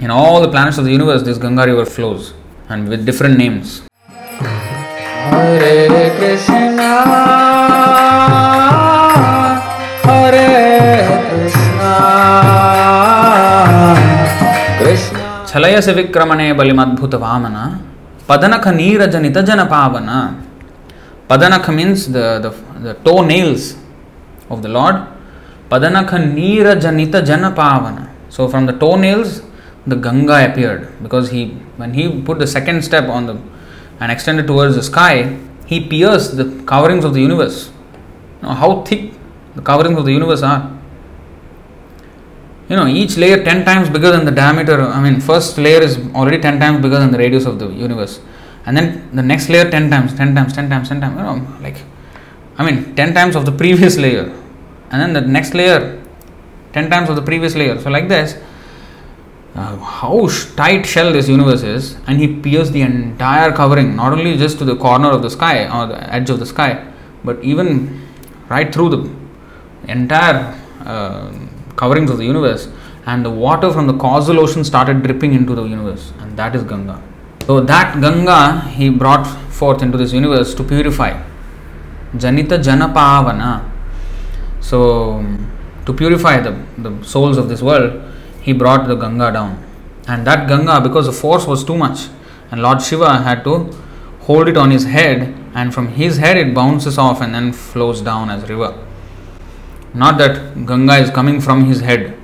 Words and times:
In 0.00 0.10
all 0.10 0.40
the 0.40 0.48
planets 0.48 0.78
of 0.78 0.84
the 0.84 0.92
universe, 0.92 1.22
this 1.22 1.38
Ganga 1.38 1.64
river 1.64 1.84
flows 1.86 2.24
and 2.68 2.88
with 2.88 3.04
different 3.04 3.36
names. 3.38 3.68
Hare 5.28 5.70
Krishna, 6.18 6.90
Hare 10.06 10.46
Krishna, 11.28 11.92
Krishna. 14.80 15.22
ಛಲಯಸ 15.50 15.88
ವಿಕ್ರಮಣೆ 15.98 16.46
ಬಲಿಮದ್ಭುತ 16.58 17.14
Vamana 17.24 17.58
ಪದನಖ 18.30 18.66
ನೀರಜನಿತ 18.80 19.38
ಜನ 19.50 19.60
ಪಾವನ 19.72 20.10
ಪದನಖ 21.30 21.66
means 21.78 22.04
the 22.16 22.18
the 22.84 22.94
toe 23.06 23.14
nails 23.32 23.66
of 24.52 24.60
the 24.64 24.70
lord 24.76 25.00
ಪದನಖ 25.72 26.10
ನೀರಜನಿತ 26.38 27.16
ಜನ 27.30 27.44
ಪಾವನ 27.60 27.98
so 28.34 28.42
from 28.52 28.66
the 28.70 28.74
toe 28.82 28.90
nails 29.06 29.34
the 29.86 29.96
Ganga 29.96 30.50
appeared 30.50 31.02
because 31.02 31.30
he 31.30 31.48
when 31.76 31.94
he 31.94 32.22
put 32.22 32.38
the 32.38 32.46
second 32.46 32.82
step 32.82 33.08
on 33.08 33.26
the 33.26 33.38
and 34.00 34.12
extended 34.12 34.46
towards 34.46 34.74
the 34.74 34.82
sky, 34.82 35.38
he 35.66 35.80
pierced 35.80 36.36
the 36.36 36.62
coverings 36.66 37.04
of 37.04 37.14
the 37.14 37.20
universe. 37.20 37.70
Now, 38.42 38.54
how 38.54 38.82
thick 38.82 39.12
the 39.54 39.62
coverings 39.62 39.98
of 39.98 40.04
the 40.04 40.12
universe 40.12 40.42
are. 40.42 40.72
You 42.68 42.76
know, 42.76 42.86
each 42.86 43.16
layer 43.16 43.42
10 43.42 43.64
times 43.64 43.88
bigger 43.88 44.10
than 44.10 44.24
the 44.24 44.32
diameter. 44.32 44.80
I 44.80 45.00
mean, 45.00 45.20
first 45.20 45.56
layer 45.56 45.80
is 45.80 45.98
already 46.14 46.38
10 46.40 46.58
times 46.60 46.82
bigger 46.82 46.98
than 46.98 47.10
the 47.10 47.18
radius 47.18 47.46
of 47.46 47.58
the 47.58 47.68
universe. 47.68 48.20
And 48.66 48.76
then 48.76 49.08
the 49.14 49.22
next 49.22 49.48
layer 49.48 49.70
10 49.70 49.88
times, 49.88 50.14
10 50.14 50.34
times, 50.34 50.52
10 50.52 50.68
times, 50.68 50.88
10 50.88 51.00
times. 51.00 51.16
You 51.16 51.22
know, 51.22 51.58
like, 51.62 51.76
I 52.58 52.68
mean, 52.68 52.94
10 52.96 53.14
times 53.14 53.36
of 53.36 53.46
the 53.46 53.52
previous 53.62 53.96
layer. 53.96 54.32
And 54.90 55.00
then 55.00 55.12
the 55.12 55.20
next 55.20 55.54
layer, 55.54 56.02
10 56.72 56.90
times 56.90 57.08
of 57.08 57.16
the 57.16 57.22
previous 57.22 57.54
layer. 57.54 57.80
So, 57.80 57.88
like 57.90 58.08
this, 58.08 58.36
uh, 59.56 59.76
how 59.78 60.28
tight 60.54 60.84
shell 60.84 61.12
this 61.12 61.28
universe 61.28 61.62
is, 61.62 61.96
and 62.06 62.18
he 62.20 62.28
pierced 62.40 62.72
the 62.72 62.82
entire 62.82 63.52
covering, 63.52 63.96
not 63.96 64.12
only 64.12 64.36
just 64.36 64.58
to 64.58 64.64
the 64.64 64.76
corner 64.76 65.10
of 65.10 65.22
the 65.22 65.30
sky 65.30 65.66
or 65.76 65.86
the 65.86 66.14
edge 66.14 66.28
of 66.28 66.38
the 66.38 66.46
sky, 66.46 66.86
but 67.24 67.42
even 67.42 68.06
right 68.48 68.72
through 68.72 68.90
the 68.90 69.10
entire 69.88 70.54
uh, 70.84 71.32
coverings 71.74 72.10
of 72.10 72.18
the 72.18 72.24
universe. 72.24 72.68
And 73.06 73.24
the 73.24 73.30
water 73.30 73.72
from 73.72 73.86
the 73.86 73.96
causal 73.96 74.40
ocean 74.40 74.64
started 74.64 75.02
dripping 75.02 75.32
into 75.32 75.54
the 75.54 75.62
universe, 75.62 76.12
and 76.18 76.36
that 76.36 76.54
is 76.54 76.62
Ganga. 76.64 77.00
So, 77.46 77.60
that 77.60 78.00
Ganga 78.00 78.68
he 78.68 78.90
brought 78.90 79.24
forth 79.24 79.80
into 79.80 79.96
this 79.96 80.12
universe 80.12 80.54
to 80.54 80.64
purify. 80.64 81.12
Janita 82.14 82.58
Janapavana. 82.62 83.70
So, 84.60 85.24
to 85.86 85.92
purify 85.92 86.40
the, 86.40 86.60
the 86.78 87.02
souls 87.04 87.38
of 87.38 87.48
this 87.48 87.62
world, 87.62 88.02
he 88.46 88.52
brought 88.52 88.86
the 88.86 88.94
Ganga 88.94 89.32
down. 89.32 89.52
And 90.06 90.26
that 90.26 90.48
Ganga, 90.48 90.80
because 90.80 91.06
the 91.06 91.12
force 91.12 91.46
was 91.46 91.64
too 91.64 91.76
much, 91.76 92.08
and 92.50 92.62
Lord 92.62 92.80
Shiva 92.80 93.18
had 93.22 93.42
to 93.42 93.54
hold 94.20 94.48
it 94.48 94.56
on 94.56 94.70
his 94.70 94.84
head, 94.84 95.34
and 95.52 95.74
from 95.74 95.88
his 95.88 96.18
head 96.18 96.36
it 96.36 96.54
bounces 96.54 96.96
off 96.96 97.20
and 97.20 97.34
then 97.34 97.52
flows 97.52 98.00
down 98.00 98.30
as 98.30 98.48
river. 98.48 98.72
Not 99.94 100.16
that 100.18 100.66
Ganga 100.66 100.96
is 100.96 101.10
coming 101.10 101.40
from 101.40 101.64
his 101.64 101.80
head 101.80 102.16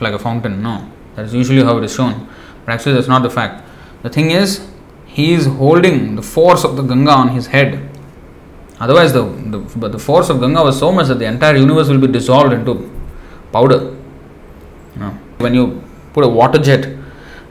like 0.00 0.14
a 0.14 0.18
fountain, 0.18 0.62
no. 0.62 0.90
That's 1.14 1.32
usually 1.32 1.62
how 1.62 1.78
it 1.78 1.84
is 1.84 1.94
shown. 1.94 2.28
But 2.64 2.72
actually, 2.72 2.94
that's 2.94 3.08
not 3.08 3.22
the 3.22 3.30
fact. 3.30 3.64
The 4.02 4.10
thing 4.10 4.32
is, 4.32 4.68
he 5.06 5.32
is 5.32 5.46
holding 5.46 6.16
the 6.16 6.22
force 6.22 6.64
of 6.64 6.76
the 6.76 6.82
Ganga 6.82 7.12
on 7.12 7.28
his 7.28 7.46
head. 7.46 7.88
Otherwise, 8.80 9.12
the, 9.12 9.22
the, 9.22 9.58
but 9.76 9.92
the 9.92 9.98
force 9.98 10.28
of 10.28 10.40
Ganga 10.40 10.64
was 10.64 10.76
so 10.76 10.90
much 10.90 11.06
that 11.06 11.20
the 11.20 11.26
entire 11.26 11.54
universe 11.56 11.88
will 11.88 12.00
be 12.00 12.08
dissolved 12.08 12.52
into 12.52 12.90
powder. 13.52 13.96
You 14.94 15.00
know, 15.00 15.18
when 15.42 15.54
you 15.54 15.82
put 16.12 16.24
a 16.24 16.28
water 16.28 16.58
jet 16.58 16.84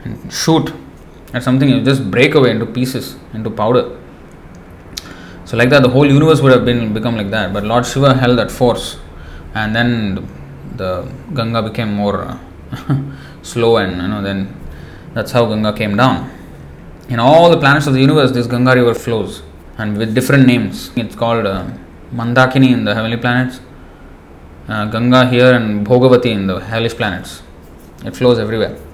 and 0.04 0.32
shoot 0.32 0.72
at 1.32 1.42
something, 1.42 1.68
you 1.68 1.82
just 1.82 2.10
break 2.10 2.34
away 2.34 2.50
into 2.50 2.66
pieces, 2.66 3.16
into 3.32 3.50
powder. 3.50 3.98
So 5.44 5.56
like 5.56 5.70
that, 5.70 5.82
the 5.82 5.88
whole 5.88 6.06
universe 6.06 6.40
would 6.40 6.52
have 6.52 6.64
been 6.64 6.92
become 6.92 7.16
like 7.16 7.30
that. 7.30 7.52
But 7.52 7.64
Lord 7.64 7.86
Shiva 7.86 8.14
held 8.14 8.38
that 8.38 8.50
force, 8.50 8.98
and 9.54 9.74
then 9.74 10.28
the, 10.76 11.10
Ganga 11.34 11.62
became 11.62 11.92
more 11.94 12.22
uh, 12.22 12.38
slow, 13.42 13.76
and 13.76 14.00
you 14.00 14.08
know 14.08 14.22
then 14.22 14.54
that's 15.14 15.32
how 15.32 15.46
Ganga 15.46 15.72
came 15.72 15.96
down. 15.96 16.30
In 17.08 17.18
all 17.18 17.50
the 17.50 17.58
planets 17.58 17.86
of 17.86 17.94
the 17.94 18.00
universe, 18.00 18.30
this 18.30 18.46
Ganga 18.46 18.74
river 18.74 18.94
flows, 18.94 19.42
and 19.78 19.96
with 19.98 20.14
different 20.14 20.46
names. 20.46 20.90
It's 20.96 21.16
called 21.16 21.46
uh, 21.46 21.66
Mandakini 22.14 22.72
in 22.72 22.84
the 22.84 22.94
heavenly 22.94 23.16
planets, 23.16 23.60
uh, 24.68 24.86
Ganga 24.86 25.28
here, 25.28 25.52
and 25.54 25.86
Bhogavati 25.86 26.26
in 26.26 26.46
the 26.46 26.60
hellish 26.60 26.94
planets. 26.94 27.42
It 28.04 28.16
flows 28.16 28.38
everywhere. 28.40 28.91